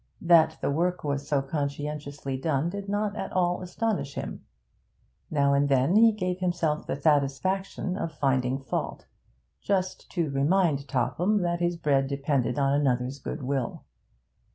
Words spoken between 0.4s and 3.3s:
the work was so conscientiously done did not